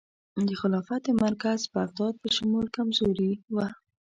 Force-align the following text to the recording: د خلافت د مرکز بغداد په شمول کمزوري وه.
د 0.47 0.49
خلافت 0.61 1.01
د 1.05 1.09
مرکز 1.25 1.59
بغداد 1.75 2.13
په 2.21 2.27
شمول 2.35 2.65
کمزوري 2.77 3.31
وه. 3.55 3.67